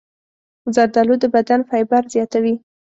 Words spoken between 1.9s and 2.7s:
زیاتوي.